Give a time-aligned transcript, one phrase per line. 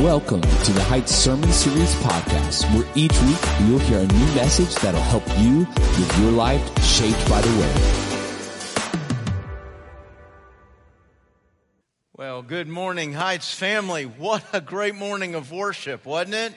[0.00, 4.74] Welcome to the Heights Sermon Series podcast, where each week you'll hear a new message
[4.74, 7.80] that'll help you with your life shaped by the Word.
[12.14, 14.04] Well, good morning, Heights family.
[14.04, 16.52] What a great morning of worship, wasn't it?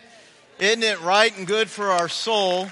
[0.60, 2.68] Isn't it right and good for our soul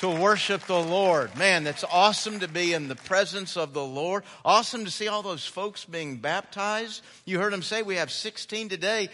[0.00, 1.36] to worship the Lord?
[1.36, 4.24] Man, it's awesome to be in the presence of the Lord.
[4.44, 7.02] Awesome to see all those folks being baptized.
[7.24, 9.10] You heard them say we have 16 today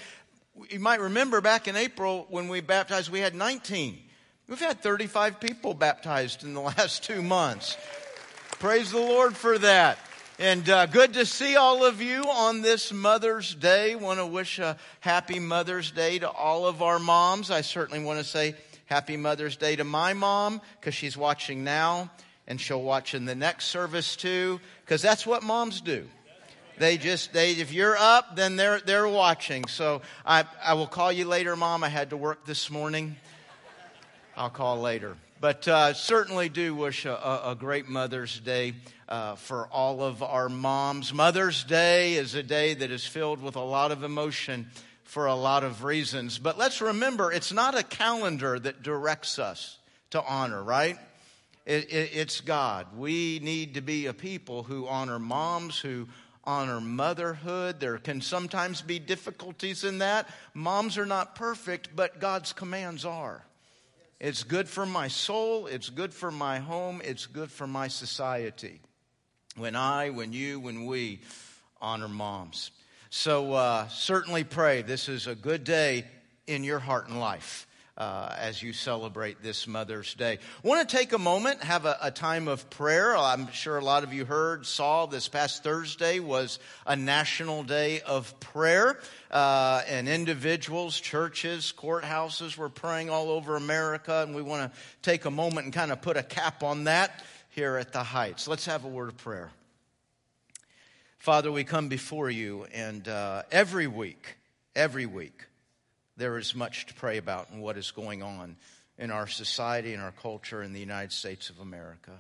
[0.71, 3.99] you might remember back in April when we baptized, we had 19.
[4.49, 7.77] We've had 35 people baptized in the last two months.
[8.59, 9.99] Praise the Lord for that.
[10.41, 13.97] And uh, good to see all of you on this Mother's Day.
[13.97, 17.51] Want to wish a happy Mother's Day to all of our moms.
[17.51, 18.55] I certainly want to say
[18.87, 22.11] happy Mother's Day to my mom because she's watching now
[22.47, 26.07] and she'll watch in the next service too because that's what moms do.
[26.79, 29.67] They just, they, if you're up, then they're, they're watching.
[29.67, 31.83] So I, I will call you later, Mom.
[31.83, 33.17] I had to work this morning.
[34.37, 35.17] I'll call later.
[35.41, 37.13] But uh, certainly do wish a,
[37.45, 38.75] a great Mother's Day
[39.09, 41.15] uh, for all of our moms.
[41.15, 44.69] Mother's Day is a day that is filled with a lot of emotion
[45.05, 46.39] for a lot of reasons.
[46.39, 49.79] But let's remember, it's not a calendar that directs us
[50.11, 50.99] to honor, right?
[51.65, 52.87] It, it, it's God.
[52.97, 56.09] We need to be a people who honor moms, who
[56.49, 57.79] honor motherhood.
[57.79, 60.31] There can sometimes be difficulties in that.
[60.55, 63.45] Moms are not perfect, but God's commands are.
[64.19, 68.81] It's good for my soul, it's good for my home, it's good for my society.
[69.57, 71.21] When I, when you, when we
[71.83, 72.71] honor moms.
[73.11, 76.05] So uh, certainly pray this is a good day
[76.47, 77.68] in your heart and life
[77.99, 80.39] uh, as you celebrate this Mother's Day.
[80.63, 83.17] Want to take a moment, have a, a, time of prayer.
[83.17, 88.01] I'm sure a lot of you heard, saw this past Thursday was a national day
[88.03, 89.01] of prayer.
[89.33, 94.23] Uh, and individuals, churches, courthouses were praying all over America.
[94.23, 97.25] And we want to take a moment and kind of put a cap on that
[97.51, 98.47] here at the Heights.
[98.47, 99.51] Let's have a word of prayer.
[101.19, 104.37] Father, we come before you, and uh, every week,
[104.77, 105.48] every week,
[106.19, 108.57] there is much to pray about and what is going on
[108.99, 112.13] in our society and our culture in the United States of America.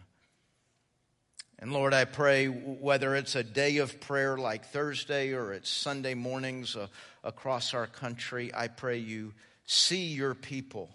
[1.58, 6.14] And Lord, I pray whether it's a day of prayer like Thursday or it's Sunday
[6.14, 6.86] mornings uh,
[7.24, 9.34] across our country, I pray you
[9.66, 10.88] see your people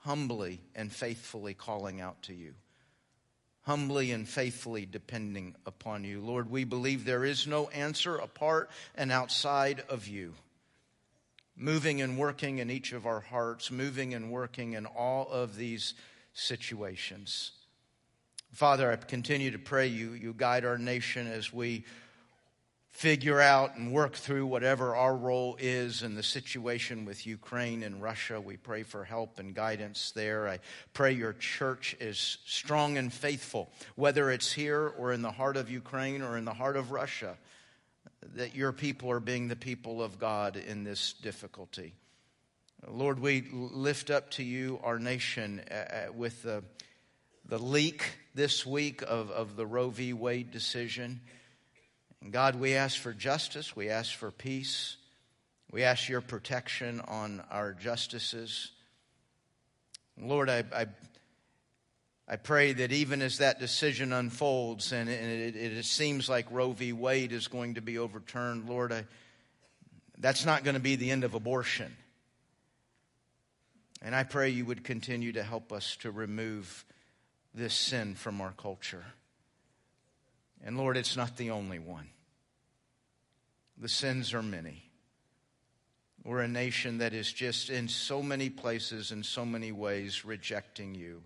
[0.00, 2.52] humbly and faithfully calling out to you,
[3.62, 6.20] humbly and faithfully depending upon you.
[6.20, 10.34] Lord, we believe there is no answer apart and outside of you
[11.56, 15.94] moving and working in each of our hearts, moving and working in all of these
[16.32, 17.52] situations.
[18.52, 21.84] Father, I continue to pray you, you guide our nation as we
[22.90, 28.02] figure out and work through whatever our role is in the situation with Ukraine and
[28.02, 28.38] Russia.
[28.38, 30.46] We pray for help and guidance there.
[30.46, 30.60] I
[30.92, 35.70] pray your church is strong and faithful, whether it's here or in the heart of
[35.70, 37.38] Ukraine or in the heart of Russia
[38.34, 41.94] that your people are being the people of God in this difficulty.
[42.88, 46.64] Lord, we lift up to you our nation uh, uh, with the,
[47.48, 50.12] the leak this week of, of the Roe v.
[50.12, 51.20] Wade decision.
[52.20, 54.96] And God, we ask for justice, we ask for peace,
[55.70, 58.70] we ask your protection on our justices.
[60.18, 60.86] Lord, I, I
[62.28, 66.72] I pray that even as that decision unfolds and it, it, it, seems like Roe
[66.72, 66.92] v.
[66.92, 69.04] Wade is going to be overturned, Lord, I,
[70.18, 71.96] that's not going to be the end of abortion.
[74.00, 76.84] And I pray you would continue to help us to remove
[77.54, 79.04] this sin from our culture.
[80.64, 82.08] And Lord, it's not the only one.
[83.78, 84.90] The sins are many.
[86.24, 90.94] We're a nation that is just in so many places, in so many ways, rejecting
[90.94, 91.22] you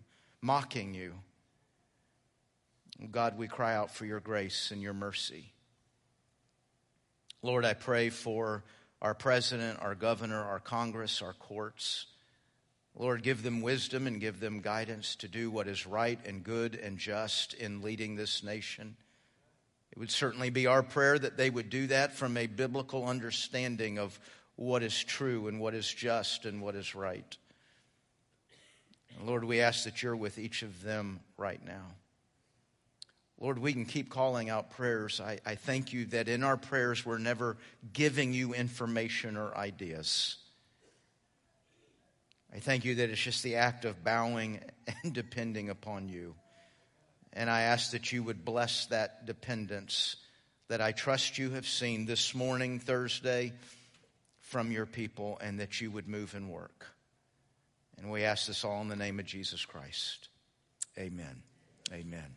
[0.46, 1.12] mocking you.
[3.10, 5.52] God, we cry out for your grace and your mercy.
[7.42, 8.62] Lord, I pray for
[9.02, 12.06] our president, our governor, our Congress, our courts.
[12.94, 16.76] Lord, give them wisdom and give them guidance to do what is right and good
[16.76, 18.96] and just in leading this nation.
[19.90, 23.98] It would certainly be our prayer that they would do that from a biblical understanding
[23.98, 24.18] of
[24.54, 27.36] what is true and what is just and what is right.
[29.24, 31.86] Lord, we ask that you're with each of them right now.
[33.38, 35.20] Lord, we can keep calling out prayers.
[35.20, 37.56] I, I thank you that in our prayers we're never
[37.92, 40.36] giving you information or ideas.
[42.54, 44.60] I thank you that it's just the act of bowing
[45.02, 46.34] and depending upon you.
[47.34, 50.16] And I ask that you would bless that dependence
[50.68, 53.52] that I trust you have seen this morning, Thursday,
[54.40, 56.86] from your people and that you would move and work.
[57.98, 60.28] And we ask this all in the name of Jesus Christ.
[60.98, 61.42] Amen.
[61.92, 62.34] Amen.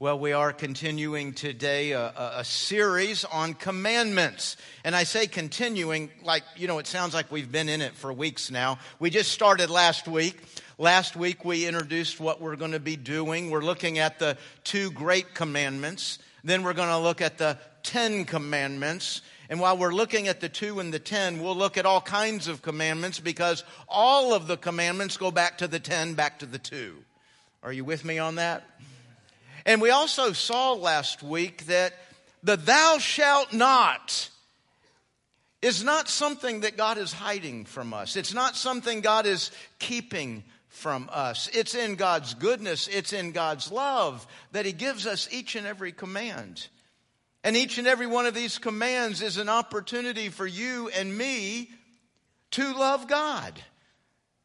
[0.00, 4.56] Well, we are continuing today a, a, a, series on commandments.
[4.84, 8.12] And I say continuing like, you know, it sounds like we've been in it for
[8.12, 8.78] weeks now.
[9.00, 10.40] We just started last week.
[10.78, 13.50] Last week we introduced what we're going to be doing.
[13.50, 16.20] We're looking at the two great commandments.
[16.44, 19.22] Then we're going to look at the Ten Commandments.
[19.48, 22.48] And while we're looking at the two and the ten, we'll look at all kinds
[22.48, 26.58] of commandments because all of the commandments go back to the ten, back to the
[26.58, 26.96] two.
[27.62, 28.64] Are you with me on that?
[29.64, 31.94] And we also saw last week that
[32.42, 34.30] the thou shalt not
[35.60, 38.16] is not something that God is hiding from us.
[38.16, 41.48] It's not something God is keeping from us.
[41.52, 45.92] It's in God's goodness, it's in God's love that He gives us each and every
[45.92, 46.68] command.
[47.44, 51.70] And each and every one of these commands is an opportunity for you and me
[52.52, 53.60] to love God,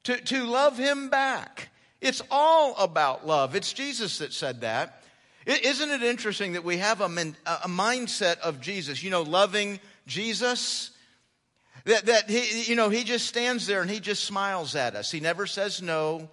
[0.03, 1.69] to, to love Him back.
[2.01, 3.55] It's all about love.
[3.55, 5.03] It's Jesus that said that.
[5.45, 10.91] Isn't it interesting that we have a, a mindset of Jesus, you know, loving Jesus?
[11.85, 15.11] That, that he, you know, he just stands there and he just smiles at us.
[15.11, 16.29] He never says no.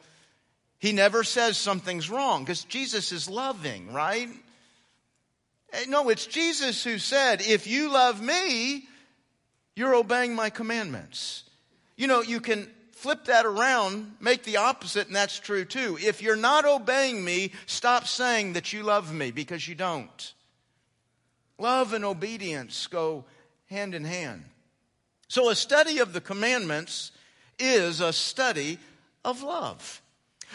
[0.79, 4.29] He never says something's wrong because Jesus is loving, right?
[5.73, 8.89] Eh, no, it's Jesus who said, if you love me,
[9.77, 11.45] you're obeying my commandments.
[11.97, 15.99] You know, you can flip that around, make the opposite, and that's true too.
[16.01, 20.35] If you're not obeying me, stop saying that you love me because you don't.
[21.59, 23.25] Love and obedience go
[23.67, 24.45] hand in hand.
[25.29, 27.13] So, a study of the commandments
[27.59, 28.79] is a study
[29.25, 30.00] of love.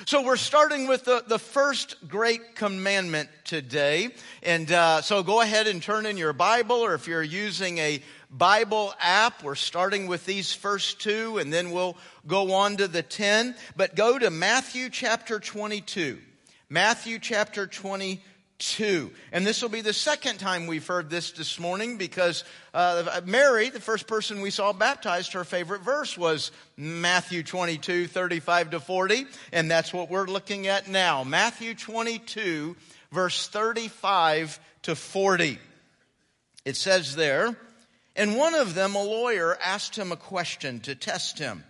[0.04, 4.10] So we're starting with the, the first great commandment today.
[4.44, 8.02] And uh, so go ahead and turn in your Bible, or if you're using a
[8.30, 11.96] Bible app, we're starting with these first two, and then we'll
[12.28, 13.56] go on to the 10.
[13.78, 16.20] But go to Matthew chapter 22.
[16.68, 18.20] Matthew chapter 22
[18.58, 19.12] two.
[19.32, 22.44] And this will be the second time we've heard this this morning because
[22.74, 28.72] uh, Mary, the first person we saw baptized, her favorite verse was Matthew 22, 35
[28.72, 29.26] to 40.
[29.52, 31.24] And that's what we're looking at now.
[31.24, 32.76] Matthew 22,
[33.12, 35.60] verse 35 to 40.
[36.64, 37.56] It says there,
[38.16, 41.64] and one of them, a lawyer, asked him a question to test him.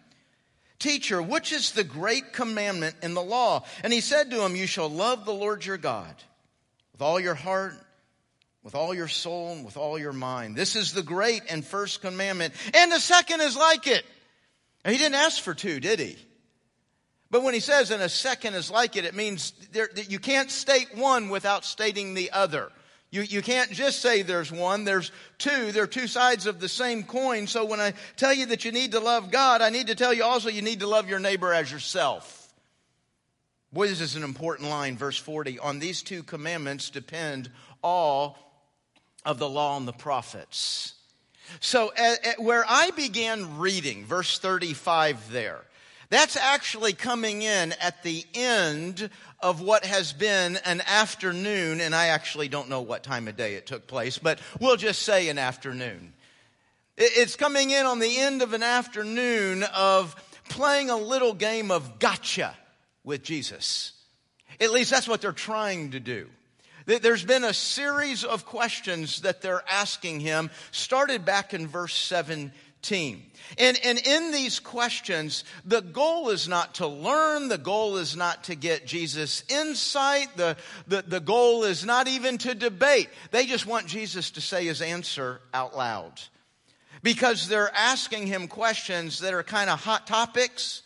[0.78, 3.64] Teacher, which is the great commandment in the law?
[3.84, 6.14] And he said to him, You shall love the Lord your God
[6.96, 7.74] with all your heart,
[8.64, 10.56] with all your soul, and with all your mind.
[10.56, 12.54] This is the great and first commandment.
[12.74, 14.06] And the second is like it.
[14.86, 16.16] Now, he didn't ask for two, did he?
[17.30, 20.50] But when he says, and a second is like it, it means there, you can't
[20.50, 22.72] state one without stating the other.
[23.12, 25.74] You, you can't just say there's one, there's two.
[25.74, 27.48] There are two sides of the same coin.
[27.48, 30.14] So when I tell you that you need to love God, I need to tell
[30.14, 32.45] you also you need to love your neighbor as yourself.
[33.76, 35.60] Boy, this is an important line, verse 40.
[35.60, 37.52] On these two commandments depend
[37.84, 38.38] all
[39.26, 40.94] of the law and the prophets.
[41.60, 45.60] So, at, at where I began reading, verse 35 there,
[46.10, 49.10] that's actually coming in at the end
[49.42, 53.56] of what has been an afternoon, and I actually don't know what time of day
[53.56, 56.14] it took place, but we'll just say an afternoon.
[56.96, 60.16] It's coming in on the end of an afternoon of
[60.48, 62.56] playing a little game of gotcha
[63.06, 63.94] with Jesus.
[64.60, 66.28] At least that's what they're trying to do.
[66.86, 72.52] There's been a series of questions that they're asking him, started back in verse 17.
[73.58, 78.44] And, and in these questions, the goal is not to learn, the goal is not
[78.46, 80.58] to get Jesus' insight, the,
[80.88, 83.10] the, the goal is not even to debate.
[83.32, 86.22] They just want Jesus to say his answer out loud.
[87.02, 90.84] Because they're asking him questions that are kind of hot topics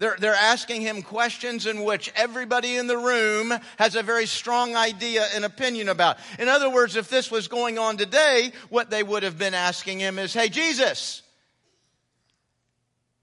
[0.00, 4.74] they're, they're asking him questions in which everybody in the room has a very strong
[4.74, 6.16] idea and opinion about.
[6.38, 10.00] In other words, if this was going on today, what they would have been asking
[10.00, 11.20] him is, Hey, Jesus,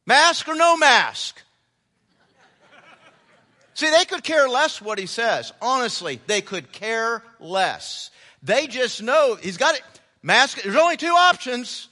[0.05, 1.41] mask or no mask?
[3.74, 5.51] See, they could care less what he says.
[5.60, 8.12] Honestly, they could care less.
[8.43, 9.84] They just know he's got it.
[10.22, 11.88] Mask, there's only two options.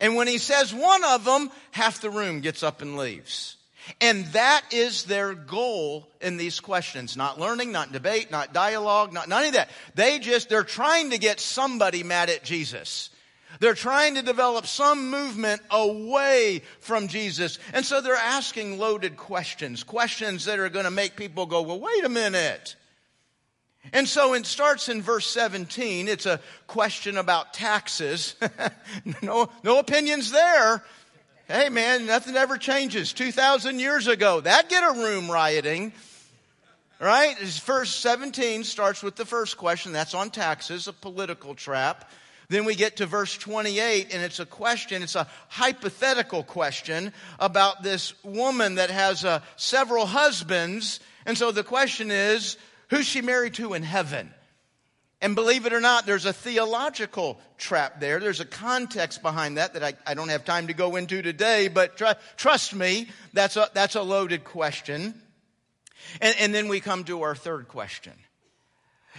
[0.00, 3.55] And when he says one of them, half the room gets up and leaves.
[4.00, 7.16] And that is their goal in these questions.
[7.16, 9.70] Not learning, not debate, not dialogue, not none of that.
[9.94, 13.10] They just, they're trying to get somebody mad at Jesus.
[13.60, 17.58] They're trying to develop some movement away from Jesus.
[17.72, 21.80] And so they're asking loaded questions, questions that are going to make people go, well,
[21.80, 22.76] wait a minute.
[23.92, 26.08] And so it starts in verse 17.
[26.08, 28.34] It's a question about taxes.
[29.22, 30.82] no, no opinions there.
[31.48, 33.12] Hey man, nothing ever changes.
[33.12, 35.92] 2,000 years ago, that get a room rioting.
[36.98, 37.38] Right?
[37.38, 39.92] Verse 17 starts with the first question.
[39.92, 42.10] That's on taxes, a political trap.
[42.48, 47.84] Then we get to verse 28, and it's a question, it's a hypothetical question about
[47.84, 50.98] this woman that has uh, several husbands.
[51.26, 52.56] And so the question is,
[52.88, 54.32] who's she married to in heaven?
[55.22, 58.20] And believe it or not, there's a theological trap there.
[58.20, 61.68] There's a context behind that that I, I don't have time to go into today,
[61.68, 65.14] but tr- trust me, that's a, that's a loaded question.
[66.20, 68.12] And, and then we come to our third question.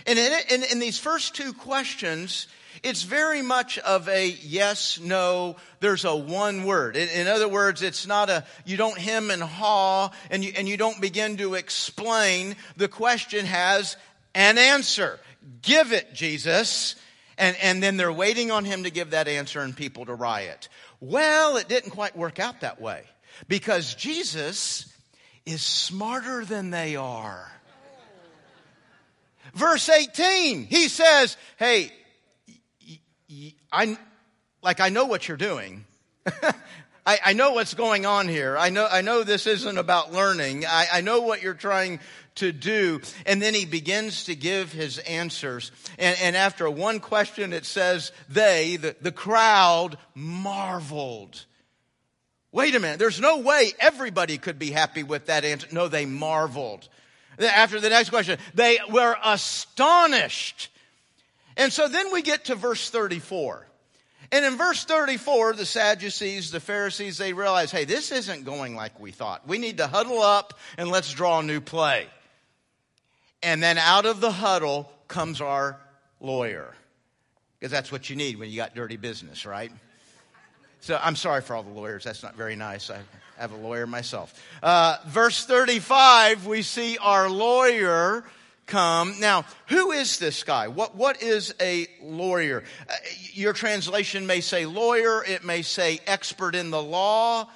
[0.05, 2.47] And in, in, in these first two questions,
[2.83, 6.95] it's very much of a yes, no, there's a one word.
[6.95, 10.69] In, in, other words, it's not a, you don't hem and haw and you, and
[10.69, 12.55] you don't begin to explain.
[12.75, 13.97] The question has
[14.35, 15.19] an answer.
[15.61, 16.95] Give it, Jesus.
[17.37, 20.69] And, and then they're waiting on him to give that answer and people to riot.
[20.99, 23.03] Well, it didn't quite work out that way
[23.47, 24.91] because Jesus
[25.45, 27.51] is smarter than they are.
[29.53, 31.91] Verse 18, he says, Hey,
[33.71, 33.97] I,
[34.61, 35.85] like, I know what you're doing.
[37.05, 38.57] I, I, know what's going on here.
[38.57, 40.65] I know, I know this isn't about learning.
[40.65, 41.99] I, I know what you're trying
[42.37, 43.01] to do.
[43.25, 45.71] And then he begins to give his answers.
[45.99, 51.45] And, and after one question, it says, they, the, the crowd, marveled.
[52.51, 52.99] Wait a minute.
[52.99, 55.67] There's no way everybody could be happy with that answer.
[55.71, 56.87] No, they marveled.
[57.39, 60.69] After the next question, they were astonished.
[61.55, 63.67] And so then we get to verse 34.
[64.31, 68.99] And in verse 34, the Sadducees, the Pharisees, they realize, hey, this isn't going like
[68.99, 69.47] we thought.
[69.47, 72.07] We need to huddle up and let's draw a new play.
[73.43, 75.77] And then out of the huddle comes our
[76.19, 76.73] lawyer.
[77.59, 79.71] Because that's what you need when you got dirty business, right?
[80.81, 82.03] So I'm sorry for all the lawyers.
[82.03, 82.89] That's not very nice.
[82.89, 82.99] I
[83.37, 84.33] have a lawyer myself.
[84.61, 88.23] Uh, verse 35, we see our lawyer
[88.67, 89.19] come.
[89.19, 90.67] Now, who is this guy?
[90.67, 92.63] What, what is a lawyer?
[92.87, 92.93] Uh,
[93.33, 97.49] your translation may say lawyer, it may say expert in the law.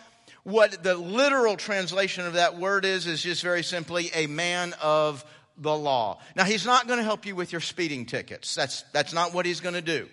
[0.44, 5.24] What the literal translation of that word is, is just very simply a man of
[5.62, 6.20] the law.
[6.36, 8.56] Now, he's not going to help you with your speeding tickets.
[8.56, 10.10] That's, that's not what he's going to do.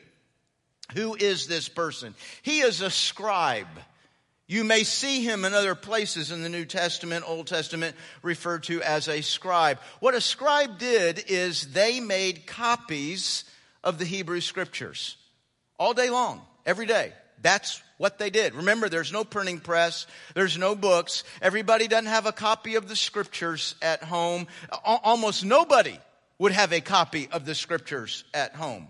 [0.95, 2.15] Who is this person?
[2.43, 3.67] He is a scribe.
[4.47, 8.83] You may see him in other places in the New Testament, Old Testament, referred to
[8.83, 9.79] as a scribe.
[10.01, 13.45] What a scribe did is they made copies
[13.85, 15.17] of the Hebrew scriptures
[15.79, 17.13] all day long, every day.
[17.43, 18.55] That's what they did.
[18.55, 20.07] Remember, there's no printing press.
[20.35, 21.25] There's no books.
[21.43, 24.47] Everybody doesn't have a copy of the scriptures at home.
[24.85, 25.99] Almost nobody
[26.39, 28.89] would have a copy of the scriptures at home.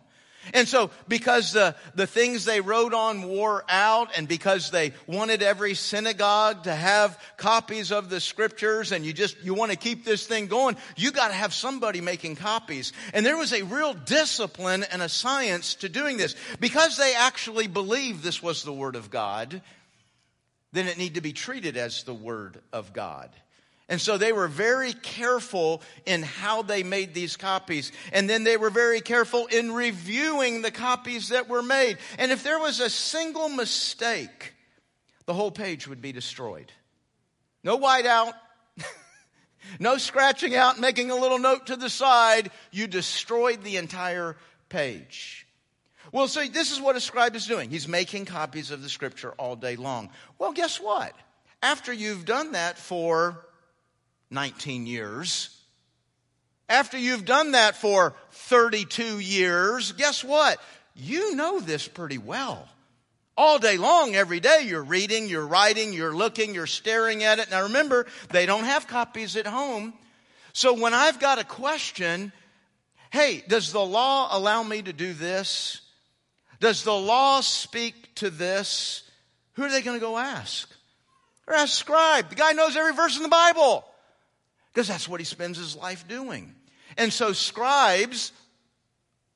[0.54, 5.42] And so, because the, the things they wrote on wore out, and because they wanted
[5.42, 10.04] every synagogue to have copies of the scriptures, and you just, you want to keep
[10.04, 12.92] this thing going, you got to have somebody making copies.
[13.12, 16.35] And there was a real discipline and a science to doing this.
[16.61, 19.61] Because they actually believed this was the Word of God,
[20.73, 23.30] then it needed to be treated as the Word of God.
[23.88, 27.90] And so they were very careful in how they made these copies.
[28.12, 31.97] And then they were very careful in reviewing the copies that were made.
[32.18, 34.52] And if there was a single mistake,
[35.25, 36.71] the whole page would be destroyed.
[37.64, 38.35] No whiteout,
[39.80, 42.50] no scratching out, making a little note to the side.
[42.71, 44.37] You destroyed the entire
[44.68, 45.47] page.
[46.12, 47.71] Well, so this is what a scribe is doing.
[47.71, 50.11] He's making copies of the scripture all day long.
[50.38, 51.14] Well, guess what?
[51.62, 53.47] After you've done that for
[54.30, 55.54] 19 years.
[56.68, 60.61] After you've done that for 32 years, guess what?
[60.94, 62.68] You know this pretty well.
[63.37, 67.50] All day long, every day, you're reading, you're writing, you're looking, you're staring at it.
[67.50, 69.94] Now remember, they don't have copies at home.
[70.52, 72.32] So when I've got a question,
[73.11, 75.80] hey, does the law allow me to do this?
[76.61, 79.04] Does the law speak to this?
[79.52, 80.68] Who are they going to go ask?
[81.47, 82.28] Or ask scribe.
[82.28, 83.85] The guy knows every verse in the Bible
[84.78, 86.54] because that's what he spends his life doing.
[86.97, 88.30] And so scribes,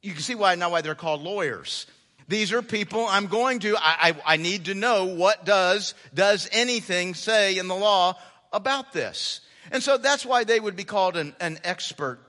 [0.01, 1.89] you can see why now why they're called lawyers.
[2.29, 6.49] These are people I'm going to, I, I, I need to know what does, does
[6.53, 8.17] anything say in the law
[8.53, 9.41] about this.
[9.73, 12.21] And so that's why they would be called an, an expert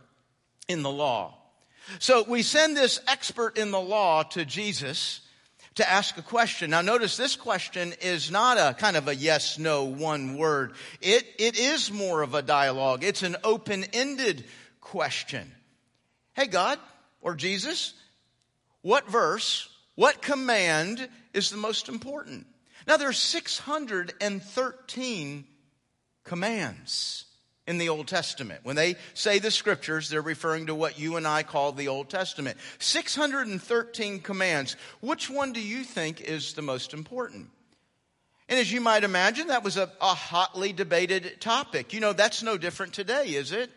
[0.68, 1.36] in the law.
[2.00, 5.22] So we send this expert in the law to Jesus
[5.76, 6.72] to ask a question.
[6.72, 10.74] Now notice this question is not a kind of a yes, no, one word.
[11.02, 13.04] It, it is more of a dialogue.
[13.04, 14.46] It's an open-ended
[14.82, 15.52] question.
[16.34, 16.80] Hey God,
[17.22, 17.94] or Jesus,
[18.82, 22.46] what verse, what command is the most important?
[22.88, 25.46] Now there are 613
[26.24, 27.26] commands
[27.66, 28.62] in the Old Testament.
[28.64, 32.10] When they say the scriptures, they're referring to what you and I call the Old
[32.10, 32.58] Testament.
[32.80, 34.76] 613 commands.
[35.00, 37.50] Which one do you think is the most important?
[38.50, 41.94] And as you might imagine, that was a, a hotly debated topic.
[41.94, 43.70] You know, that's no different today, is it?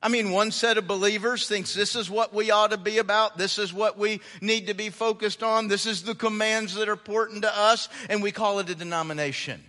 [0.00, 3.36] I mean, one set of believers thinks this is what we ought to be about.
[3.36, 5.66] This is what we need to be focused on.
[5.68, 7.88] This is the commands that are important to us.
[8.08, 9.62] And we call it a denomination.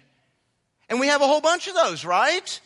[0.87, 2.61] And we have a whole bunch of those, right?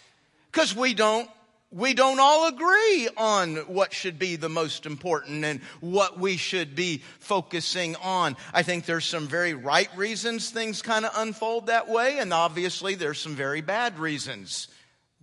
[0.53, 1.29] Because we don't
[1.72, 6.75] we don't all agree on what should be the most important and what we should
[6.75, 8.38] be focusing on.
[8.53, 12.93] I think there's some very right reasons things kind of unfold that way, and obviously
[12.93, 14.67] there's some very bad reasons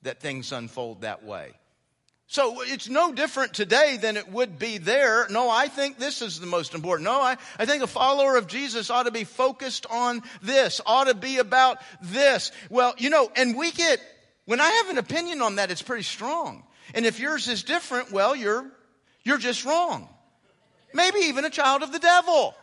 [0.02, 1.52] that things unfold that way.
[2.26, 5.28] So it's no different today than it would be there.
[5.30, 7.04] No, I think this is the most important.
[7.04, 11.06] No, I, I think a follower of Jesus ought to be focused on this, ought
[11.06, 12.50] to be about this.
[12.70, 14.00] Well, you know, and we get
[14.50, 16.64] when I have an opinion on that, it's pretty strong.
[16.92, 18.66] And if yours is different, well, you're,
[19.22, 20.08] you're just wrong.
[20.92, 22.56] Maybe even a child of the devil.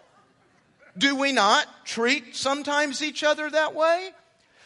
[0.98, 4.10] Do we not treat sometimes each other that way?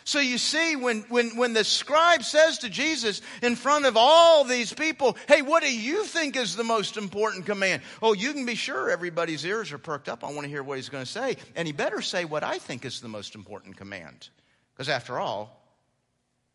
[0.04, 4.44] So you see, when, when, when the scribe says to Jesus in front of all
[4.44, 7.84] these people, hey, what do you think is the most important command?
[8.02, 10.24] Oh, you can be sure everybody's ears are perked up.
[10.24, 11.38] I want to hear what he's going to say.
[11.56, 14.30] And he better say what I think is the most important command.
[14.74, 15.61] Because after all,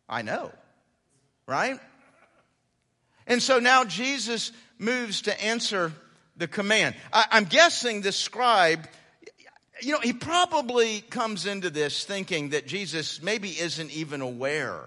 [0.09, 0.51] I know,
[1.47, 1.79] right?
[3.25, 5.91] And so now Jesus moves to answer
[6.37, 6.95] the command.
[7.11, 8.87] I, am guessing the scribe,
[9.81, 14.81] you know, he probably comes into this thinking that Jesus maybe isn't even aware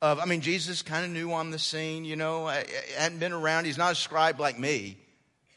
[0.00, 2.46] of, I mean, Jesus kind of new on the scene, you know,
[2.96, 3.64] hadn't been around.
[3.64, 4.96] He's not a scribe like me.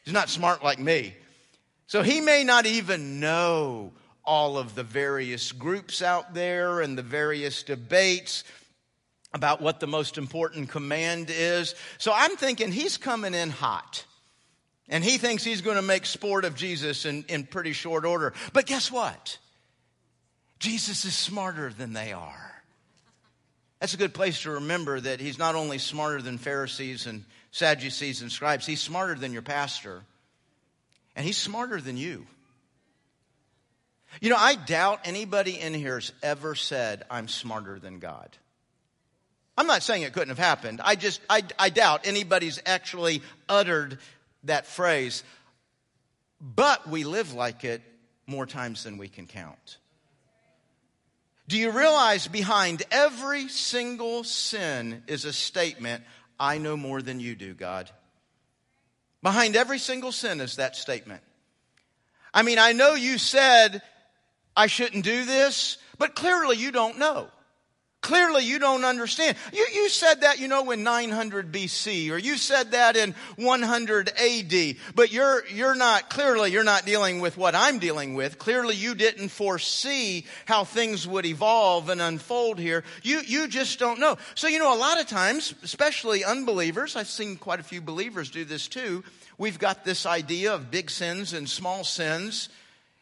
[0.04, 1.14] He's not smart like me.
[1.86, 3.92] So he may not even know
[4.24, 8.44] all of the various groups out there and the various debates
[9.32, 11.74] about what the most important command is.
[11.98, 14.04] So I'm thinking he's coming in hot.
[14.88, 18.32] And he thinks he's going to make sport of Jesus in, in pretty short order.
[18.52, 19.38] But guess what?
[20.58, 22.62] Jesus is smarter than they are.
[23.78, 28.20] That's a good place to remember that he's not only smarter than Pharisees and Sadducees
[28.20, 30.02] and scribes, he's smarter than your pastor.
[31.16, 32.26] And he's smarter than you.
[34.20, 38.36] You know, I doubt anybody in here has ever said, I'm smarter than God.
[39.56, 40.80] I'm not saying it couldn't have happened.
[40.82, 43.98] I just, I, I doubt anybody's actually uttered
[44.44, 45.22] that phrase.
[46.40, 47.82] But we live like it
[48.26, 49.78] more times than we can count.
[51.48, 56.04] Do you realize behind every single sin is a statement,
[56.38, 57.90] I know more than you do, God?
[59.22, 61.22] Behind every single sin is that statement.
[62.32, 63.82] I mean, I know you said
[64.56, 67.28] I shouldn't do this, but clearly you don't know.
[68.10, 69.36] Clearly, you don't understand.
[69.52, 74.08] You, you said that, you know, in 900 BC, or you said that in 100
[74.08, 78.36] AD, but you're, you're not, clearly, you're not dealing with what I'm dealing with.
[78.36, 82.82] Clearly, you didn't foresee how things would evolve and unfold here.
[83.04, 84.18] You, you just don't know.
[84.34, 88.28] So, you know, a lot of times, especially unbelievers, I've seen quite a few believers
[88.28, 89.04] do this too.
[89.38, 92.48] We've got this idea of big sins and small sins.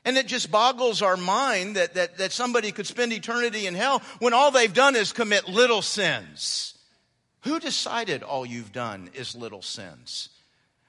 [0.09, 4.01] And it just boggles our mind that, that, that somebody could spend eternity in hell
[4.21, 6.73] when all they've done is commit little sins.
[7.43, 10.31] Who decided all you've done is little sins?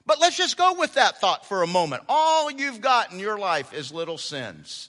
[0.06, 2.04] But let's just go with that thought for a moment.
[2.08, 4.88] All you've got in your life is little sins.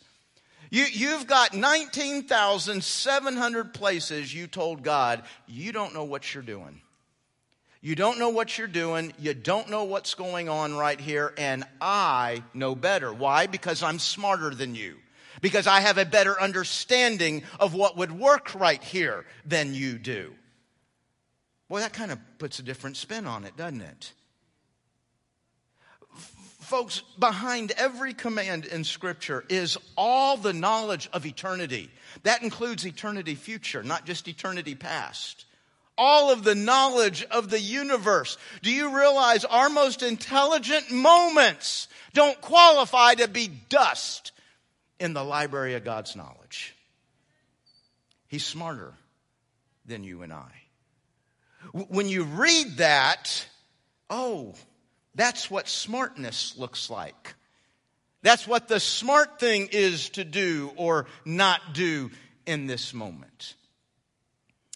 [0.70, 6.80] You, you've got 19,700 places you told God you don't know what you're doing.
[7.84, 9.12] You don't know what you're doing.
[9.18, 11.34] You don't know what's going on right here.
[11.38, 13.12] And I know better.
[13.12, 13.48] Why?
[13.48, 14.98] Because I'm smarter than you.
[15.42, 20.34] Because I have a better understanding of what would work right here than you do.
[21.70, 24.14] Boy, that kind of puts a different spin on it, doesn't it?
[26.60, 31.90] Folks, behind every command in Scripture is all the knowledge of eternity.
[32.24, 35.46] That includes eternity future, not just eternity past
[36.02, 38.40] all of the knowledge of the universe.
[38.64, 44.32] Do you realize our most intelligent moments don't qualify to be dust
[45.00, 46.76] in the library of God's knowledge?
[48.28, 48.96] He's smarter
[49.86, 50.50] than you and I.
[51.72, 53.46] When you read that,
[54.10, 54.56] oh,
[55.14, 57.36] that's what smartness looks like.
[58.24, 62.10] That's what the smart thing is to do or not do
[62.48, 63.54] in this moment.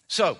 [0.06, 0.38] So,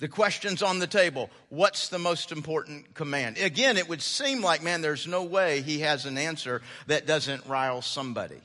[0.00, 1.30] the question's on the table.
[1.50, 3.38] What's the most important command?
[3.38, 7.46] Again, it would seem like, man, there's no way he has an answer that doesn't
[7.46, 8.40] rile somebody.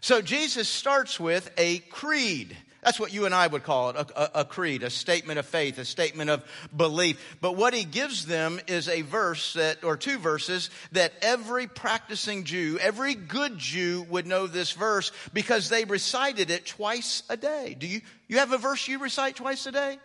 [0.00, 2.56] So Jesus starts with a creed.
[2.82, 5.46] That's what you and I would call it, a, a, a, creed, a statement of
[5.46, 7.38] faith, a statement of belief.
[7.40, 12.44] But what he gives them is a verse that, or two verses that every practicing
[12.44, 17.74] Jew, every good Jew would know this verse because they recited it twice a day.
[17.76, 19.98] Do you, you have a verse you recite twice a day?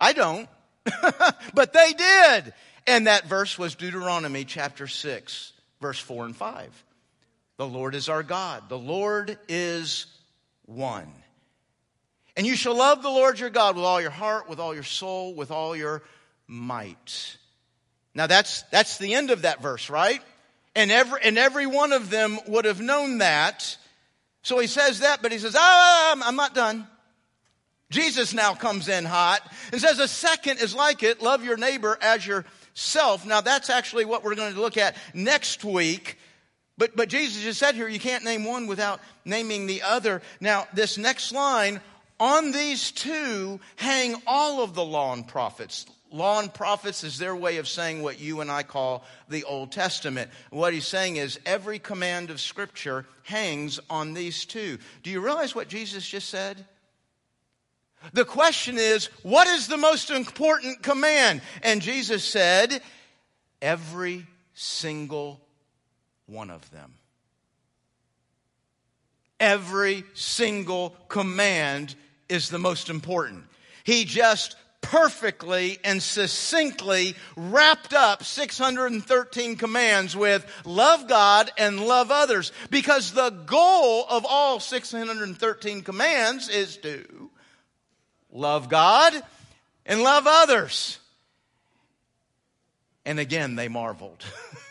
[0.00, 0.48] I don't.
[1.54, 2.54] but they did.
[2.86, 6.84] And that verse was Deuteronomy chapter 6, verse 4 and 5.
[7.56, 8.68] The Lord is our God.
[8.68, 10.06] The Lord is
[10.66, 11.08] one.
[12.36, 14.82] And you shall love the Lord your God with all your heart, with all your
[14.82, 16.02] soul, with all your
[16.46, 17.38] might.
[18.14, 20.22] Now that's, that's the end of that verse, right?
[20.74, 23.76] And every, and every one of them would have known that.
[24.42, 26.86] So he says that, but he says, ah, I'm not done.
[27.90, 29.40] Jesus now comes in hot
[29.72, 31.22] and says, a second is like it.
[31.22, 33.24] Love your neighbor as yourself.
[33.24, 36.18] Now that's actually what we're going to look at next week.
[36.78, 40.20] But, but Jesus just said here, you can't name one without naming the other.
[40.40, 41.80] Now, this next line,
[42.20, 45.86] on these two hang all of the law and prophets.
[46.12, 49.72] Law and prophets is their way of saying what you and I call the Old
[49.72, 50.30] Testament.
[50.50, 54.78] What he's saying is every command of Scripture hangs on these two.
[55.02, 56.64] Do you realize what Jesus just said?
[58.12, 61.42] The question is, what is the most important command?
[61.62, 62.80] And Jesus said,
[63.60, 65.40] every single
[66.26, 66.94] one of them.
[69.38, 71.94] Every single command
[72.28, 73.44] is the most important.
[73.84, 82.52] He just perfectly and succinctly wrapped up 613 commands with love God and love others
[82.70, 87.30] because the goal of all 613 commands is to
[88.32, 89.14] love God
[89.84, 90.98] and love others.
[93.04, 94.24] And again, they marveled.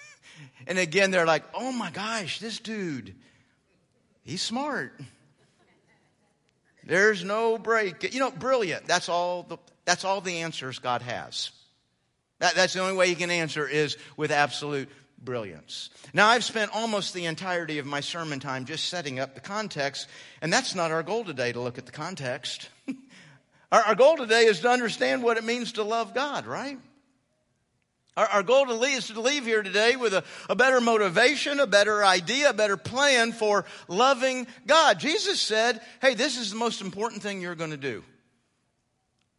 [0.68, 3.16] and again, they're like, oh my gosh, this dude,
[4.24, 5.00] he's smart.
[6.86, 8.14] There's no break.
[8.14, 8.86] You know, brilliant.
[8.86, 11.52] That's all the, that's all the answers God has.
[12.40, 15.90] That, that's the only way He can answer is with absolute brilliance.
[16.14, 20.08] Now, I've spent almost the entirety of my sermon time just setting up the context,
[20.42, 22.70] and that's not our goal today to look at the context.
[23.76, 26.78] our, our goal today is to understand what it means to love God, right?
[28.16, 31.60] Our, our goal to leave is to leave here today with a, a better motivation,
[31.60, 35.02] a better idea, a better plan for loving God.
[35.02, 38.02] Jesus said, hey, this is the most important thing you're going to do.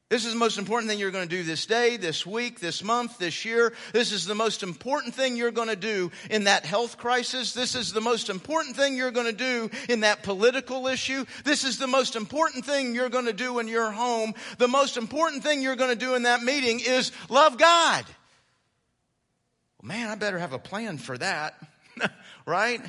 [0.09, 2.85] This is the most important thing you're going to do this day, this week, this
[2.85, 3.73] month, this year.
[3.93, 7.53] This is the most important thing you're going to do in that health crisis.
[7.53, 11.25] This is the most important thing you're going to do in that political issue.
[11.45, 14.35] This is the most important thing you're going to do in your home.
[14.59, 18.05] The most important thing you're going to do in that meeting is love God
[19.87, 21.55] man, I better have a plan for that,
[22.47, 22.81] right?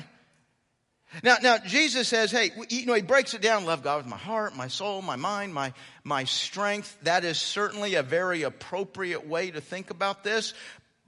[1.22, 4.16] Now, now Jesus says, hey, you know, he breaks it down, love God with my
[4.16, 5.72] heart, my soul, my mind, my,
[6.04, 6.96] my strength.
[7.02, 10.52] That is certainly a very appropriate way to think about this.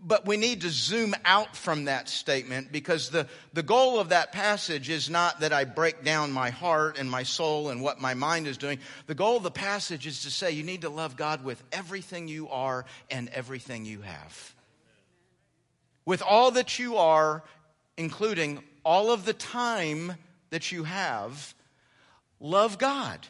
[0.03, 4.33] But we need to zoom out from that statement because the, the goal of that
[4.33, 8.15] passage is not that I break down my heart and my soul and what my
[8.15, 8.79] mind is doing.
[9.07, 12.29] The goal of the passage is to say you need to love God with everything
[12.29, 14.55] you are and everything you have
[16.11, 17.45] with all that you are,
[17.97, 20.15] including all of the time
[20.51, 21.55] that you have,
[22.41, 23.27] love God.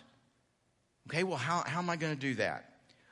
[1.09, 2.67] Okay, well, how, how am I going to do that?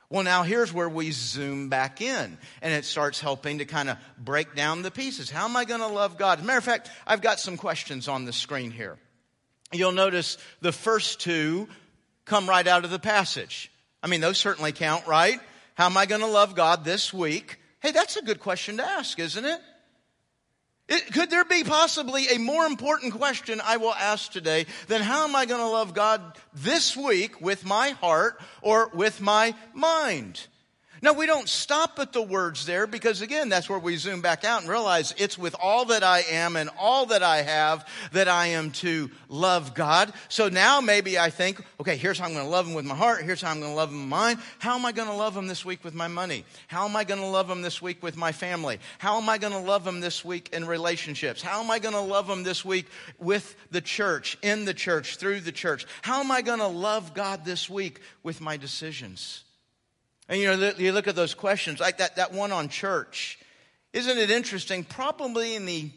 [0.09, 3.97] Well, now here's where we zoom back in and it starts helping to kind of
[4.17, 5.29] break down the pieces.
[5.29, 6.39] How am I going to love God?
[6.39, 8.97] As a matter of fact, I've got some questions on the screen here.
[9.71, 11.67] You'll notice the first two
[12.25, 13.71] come right out of the passage.
[14.01, 15.39] I mean, those certainly count, right?
[15.75, 17.59] How am I going to love God this week?
[17.79, 19.61] Hey, that's a good question to ask, isn't it?
[20.89, 21.13] It?
[21.13, 25.35] Could there be possibly a more important question I will ask today than how am
[25.35, 26.21] I going to love God
[26.53, 30.47] this week with my heart or with my mind?
[31.01, 34.43] Now, we don't stop at the words there because, again, that's where we zoom back
[34.43, 38.27] out and realize it's with all that I am and all that I have that
[38.27, 40.11] I am to love God.
[40.27, 42.95] So now maybe I think, okay, here's how I'm going to love Him with my
[42.95, 43.23] heart.
[43.23, 44.39] Here's how I'm going to love Him with my mind.
[44.59, 46.43] How am I going to love Him this week with my money?
[46.67, 48.79] How am I going to love Him this week with my family?
[48.97, 51.41] How am I going to love Him this week in relationships?
[51.41, 55.17] How am I going to love Him this week with the church, in the church,
[55.17, 55.85] through the church?
[56.01, 59.43] How am I going to love God this week with my decisions?
[60.29, 63.39] And you know, you look at those questions, like that, that one on church.
[63.93, 64.83] Isn't it interesting?
[64.83, 65.89] Probably in the,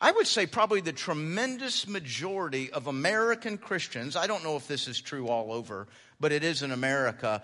[0.00, 4.88] I would say probably the tremendous majority of American Christians, I don't know if this
[4.88, 5.86] is true all over,
[6.18, 7.42] but it is in America,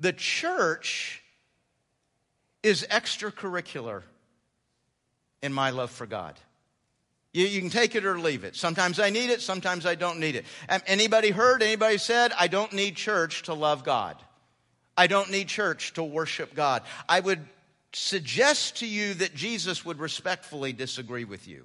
[0.00, 1.22] the church
[2.62, 4.02] is extracurricular
[5.42, 6.34] in my love for God.
[7.34, 8.56] You, you, can take it or leave it.
[8.56, 10.46] Sometimes I need it, sometimes I don't need it.
[10.86, 14.16] Anybody heard, anybody said, I don't need church to love God.
[15.00, 16.82] I don't need church to worship God.
[17.08, 17.40] I would
[17.94, 21.64] suggest to you that Jesus would respectfully disagree with you.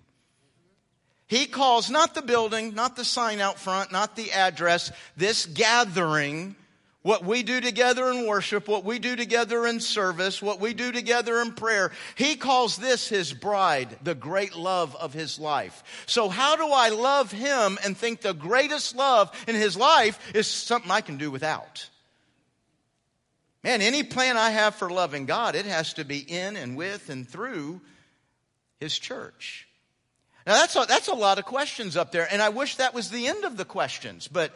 [1.28, 6.56] He calls not the building, not the sign out front, not the address, this gathering
[7.02, 10.93] what we do together in worship, what we do together in service, what we do
[10.93, 11.91] together in prayer.
[12.15, 15.84] He calls this his bride, the great love of his life.
[16.06, 20.48] So how do I love him and think the greatest love in his life is
[20.48, 21.89] something I can do without?
[23.65, 27.10] Man, any plan I have for loving God, it has to be in and with
[27.10, 27.82] and through
[28.80, 29.67] his church.
[30.45, 33.10] Now that's a, that's a lot of questions up there, and I wish that was
[33.10, 34.54] the end of the questions, but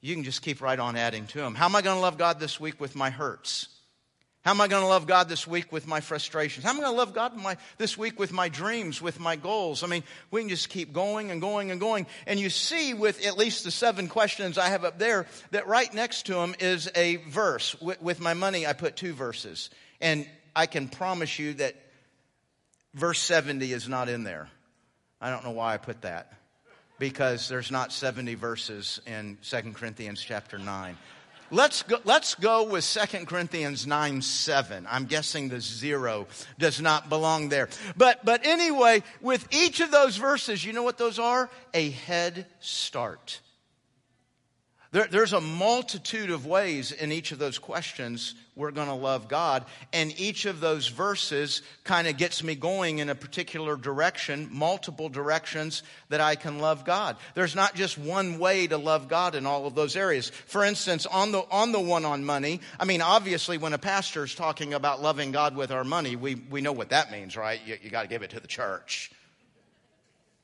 [0.00, 1.56] you can just keep right on adding to them.
[1.56, 3.66] How am I going to love God this week with my hurts?
[4.44, 6.64] How am I going to love God this week with my frustrations?
[6.64, 9.36] How am I going to love God my, this week with my dreams, with my
[9.36, 9.82] goals?
[9.82, 12.06] I mean, we can just keep going and going and going.
[12.26, 15.92] And you see, with at least the seven questions I have up there, that right
[15.92, 17.78] next to them is a verse.
[17.80, 19.70] With, with my money, I put two verses.
[20.00, 21.74] And I can promise you that
[22.94, 24.48] verse 70 is not in there.
[25.20, 26.32] I don't know why I put that
[26.98, 30.96] because there's not 70 verses in 2 Corinthians chapter 9.
[31.50, 34.86] Let's go, let's go with 2 Corinthians 9 7.
[34.88, 36.26] I'm guessing the zero
[36.58, 37.68] does not belong there.
[37.96, 41.48] But, but anyway, with each of those verses, you know what those are?
[41.72, 43.40] A head start.
[44.98, 49.28] There, there's a multitude of ways in each of those questions we're going to love
[49.28, 49.64] God.
[49.92, 55.08] And each of those verses kind of gets me going in a particular direction, multiple
[55.08, 57.16] directions that I can love God.
[57.34, 60.30] There's not just one way to love God in all of those areas.
[60.30, 64.24] For instance, on the, on the one on money, I mean, obviously, when a pastor
[64.24, 67.60] is talking about loving God with our money, we, we know what that means, right?
[67.64, 69.12] You, you got to give it to the church.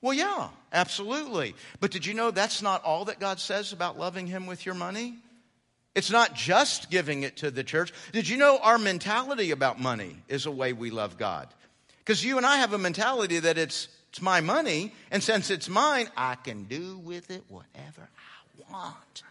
[0.05, 1.55] Well, yeah, absolutely.
[1.81, 4.75] But did you know that's not all that God says about loving Him with your
[4.75, 5.15] money?
[5.95, 7.91] It's not just giving it to the church.
[8.13, 11.49] Did you know our mentality about money is a way we love God?
[12.01, 15.71] Because you and I have a mentality that it's, it's my money, and since it's
[15.71, 18.11] mine, I can do with it whatever
[18.69, 19.23] I want.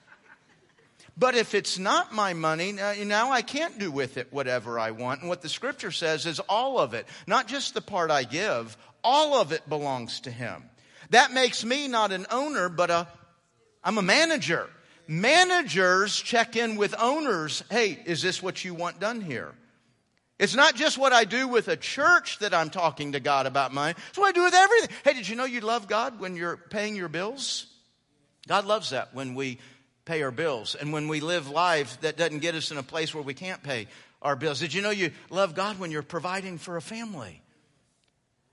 [1.15, 5.21] But if it's not my money, now I can't do with it whatever I want.
[5.21, 8.75] And what the scripture says is all of it, not just the part I give,
[9.03, 10.63] all of it belongs to him.
[11.11, 13.07] That makes me not an owner, but a,
[13.83, 14.67] I'm a manager.
[15.07, 17.63] Managers check in with owners.
[17.69, 19.53] Hey, is this what you want done here?
[20.39, 23.71] It's not just what I do with a church that I'm talking to God about
[23.71, 23.93] money.
[24.09, 24.89] It's what I do with everything.
[25.03, 27.67] Hey, did you know you love God when you're paying your bills?
[28.47, 29.59] God loves that when we
[30.05, 33.13] pay our bills and when we live lives that doesn't get us in a place
[33.13, 33.87] where we can't pay
[34.21, 34.59] our bills.
[34.59, 37.41] Did you know you love God when you're providing for a family?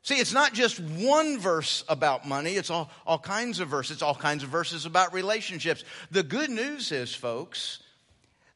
[0.02, 4.02] See, it's not just one verse about money, it's all, all kinds of verses, it's
[4.02, 5.84] all kinds of verses about relationships.
[6.10, 7.80] The good news is, folks,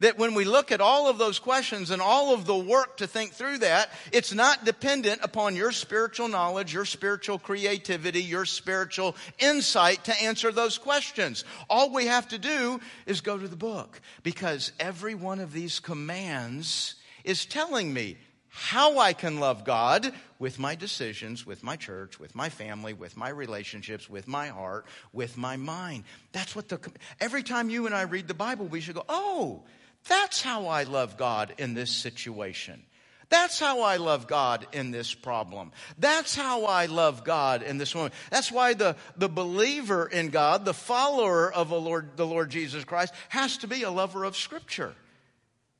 [0.04, 3.06] that when we look at all of those questions and all of the work to
[3.06, 9.16] think through that, it's not dependent upon your spiritual knowledge, your spiritual creativity, your spiritual
[9.38, 11.44] insight to answer those questions.
[11.70, 15.80] All we have to do is go to the book because every one of these
[15.80, 18.18] commands is telling me
[18.50, 23.16] how I can love God with my decisions, with my church, with my family, with
[23.16, 26.04] my relationships, with my heart, with my mind.
[26.32, 26.78] That's what the,
[27.20, 29.62] every time you and I read the Bible, we should go, oh,
[30.08, 32.82] that's how I love God in this situation.
[33.30, 35.72] That's how I love God in this problem.
[35.98, 38.14] That's how I love God in this moment.
[38.30, 42.84] That's why the, the believer in God, the follower of the Lord, the Lord Jesus
[42.84, 44.94] Christ, has to be a lover of Scripture.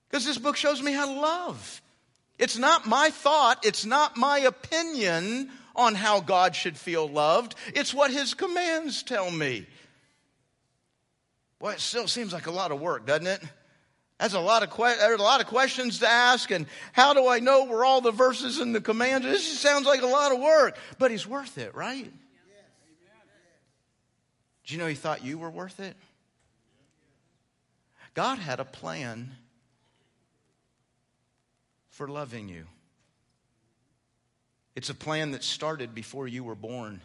[0.09, 1.83] Because this book shows me how to love.
[2.39, 7.55] It's not my thought, it's not my opinion on how God should feel loved.
[7.75, 9.67] It's what His commands tell me.
[11.59, 13.43] Boy, it still seems like a lot of work, doesn't it?
[14.25, 17.29] That's a lot of que- there's a lot of questions to ask, and how do
[17.29, 19.27] I know where all the verses and the commands?
[19.27, 22.11] This sounds like a lot of work, but He's worth it, right?
[24.65, 25.95] Do you know He thought you were worth it?
[28.15, 29.33] God had a plan
[31.91, 32.65] for loving you.
[34.75, 37.03] It's a plan that started before you were born.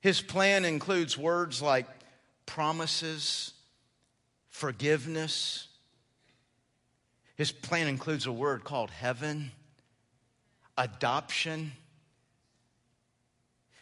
[0.00, 1.86] His plan includes words like
[2.44, 3.52] promises,
[4.52, 5.66] forgiveness.
[7.34, 9.50] His plan includes a word called heaven,
[10.78, 11.72] adoption.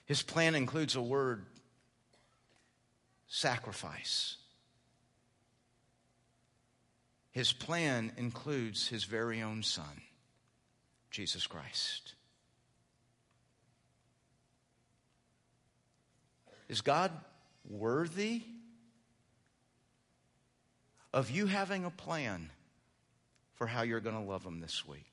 [0.07, 1.45] His plan includes a word
[3.29, 4.37] sacrifice.
[7.33, 10.03] His plan includes his very own son,
[11.11, 12.15] Jesus Christ.
[16.69, 17.11] Is God
[17.69, 18.43] worthy
[21.13, 22.51] of you having a plan
[23.55, 25.13] for how you're going to love them this week?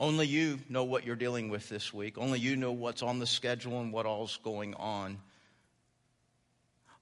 [0.00, 2.18] Only you know what you're dealing with this week.
[2.18, 5.18] Only you know what's on the schedule and what all's going on.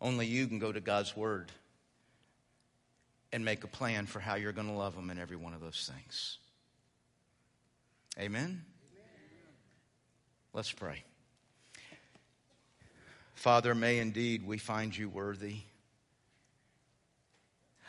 [0.00, 1.52] Only you can go to God's Word
[3.32, 5.60] and make a plan for how you're going to love them in every one of
[5.60, 6.38] those things.
[8.18, 8.44] Amen?
[8.44, 8.62] Amen.
[10.54, 11.04] Let's pray.
[13.34, 15.58] Father, may indeed we find you worthy.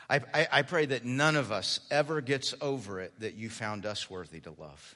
[0.09, 3.85] I, I, I, pray that none of us ever gets over it that you found
[3.85, 4.95] us worthy to love.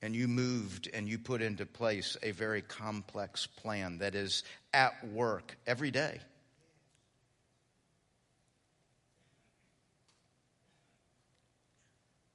[0.00, 4.92] And you moved and you put into place a very complex plan that is at
[5.08, 6.20] work every day.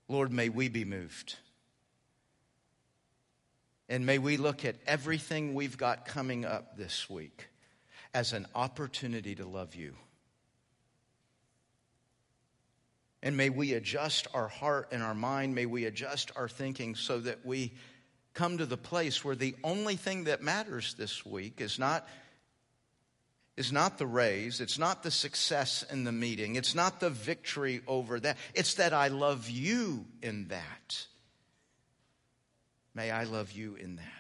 [0.08, 1.36] Lord, may we be moved.
[3.88, 7.50] And may we look at everything we've got coming up this week
[8.14, 9.96] as an opportunity to love you.
[13.22, 17.20] And may we adjust our heart and our mind, may we adjust our thinking so
[17.20, 17.74] that we
[18.34, 22.08] come to the place where the only thing that matters this week is not
[23.58, 27.82] is not the raise, it's not the success in the meeting, it's not the victory
[27.88, 28.38] over that.
[28.54, 31.06] It's that I love you in that.
[32.96, 34.19] May I love you in that.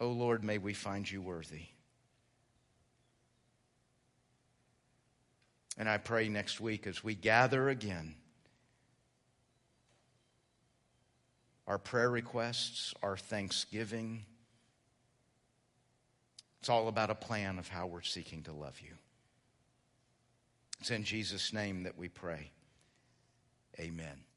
[0.00, 1.66] Oh Lord, may we find you worthy.
[5.76, 8.14] And I pray next week as we gather again,
[11.66, 14.24] our prayer requests, our thanksgiving,
[16.60, 18.94] it's all about a plan of how we're seeking to love you.
[20.80, 22.50] It's in Jesus' name that we pray.
[23.78, 24.27] Amen.